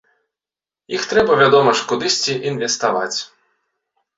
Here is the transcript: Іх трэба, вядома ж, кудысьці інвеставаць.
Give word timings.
Іх 0.99 1.03
трэба, 1.11 1.35
вядома 1.41 1.75
ж, 1.81 1.85
кудысьці 1.91 2.33
інвеставаць. 2.53 3.19